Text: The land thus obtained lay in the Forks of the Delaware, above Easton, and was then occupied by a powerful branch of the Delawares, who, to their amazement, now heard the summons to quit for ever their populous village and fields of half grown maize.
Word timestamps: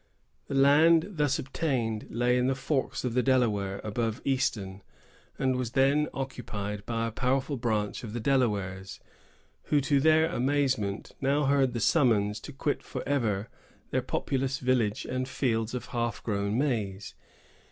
The 0.47 0.55
land 0.55 1.09
thus 1.17 1.37
obtained 1.37 2.07
lay 2.09 2.35
in 2.35 2.47
the 2.47 2.55
Forks 2.55 3.03
of 3.05 3.13
the 3.13 3.21
Delaware, 3.21 3.79
above 3.83 4.19
Easton, 4.25 4.81
and 5.37 5.55
was 5.55 5.73
then 5.73 6.07
occupied 6.11 6.87
by 6.87 7.05
a 7.05 7.11
powerful 7.11 7.55
branch 7.55 8.03
of 8.03 8.11
the 8.13 8.19
Delawares, 8.19 8.99
who, 9.65 9.79
to 9.81 9.99
their 9.99 10.25
amazement, 10.27 11.11
now 11.21 11.43
heard 11.45 11.73
the 11.73 11.79
summons 11.79 12.39
to 12.39 12.51
quit 12.51 12.81
for 12.81 13.07
ever 13.07 13.47
their 13.91 14.01
populous 14.01 14.57
village 14.57 15.05
and 15.05 15.29
fields 15.29 15.75
of 15.75 15.85
half 15.93 16.23
grown 16.23 16.57
maize. 16.57 17.13